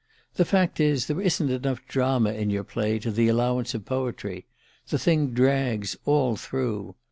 _The 0.35 0.45
fact 0.45 0.79
is, 0.79 1.05
there 1.05 1.21
isn't 1.21 1.51
enough 1.51 1.85
drama 1.87 2.31
in 2.33 2.49
your 2.49 2.63
play 2.63 2.97
to 2.97 3.11
the 3.11 3.27
allowance 3.27 3.75
of 3.75 3.85
poetry 3.85 4.47
the 4.87 4.97
thing 4.97 5.27
drags 5.29 5.95
all 6.05 6.35
through. 6.35 6.95